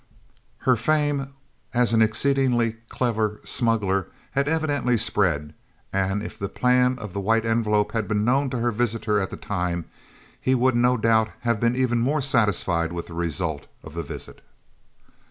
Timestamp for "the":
6.39-6.49, 7.13-7.19, 9.29-9.37, 13.09-13.13, 13.93-14.01